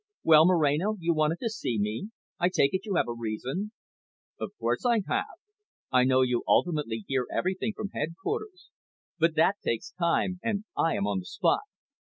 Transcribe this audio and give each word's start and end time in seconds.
"Well, 0.23 0.47
Moreno, 0.47 0.95
you 0.99 1.13
wanted 1.13 1.37
to 1.43 1.49
see 1.51 1.77
me. 1.79 2.09
I 2.39 2.49
take 2.49 2.73
it, 2.73 2.87
you 2.87 2.95
have 2.95 3.07
a 3.07 3.13
reason?" 3.13 3.71
"Of 4.39 4.49
course 4.59 4.83
I 4.83 5.01
have. 5.07 5.37
I 5.91 6.05
know 6.05 6.23
you 6.23 6.41
ultimately 6.47 7.05
hear 7.07 7.27
everything 7.31 7.73
from 7.75 7.89
headquarters. 7.89 8.71
But 9.19 9.35
that 9.35 9.57
takes 9.63 9.91
time, 9.91 10.39
and 10.41 10.63
I 10.75 10.95
am 10.95 11.05
on 11.05 11.19
the 11.19 11.25
spot." 11.25 11.61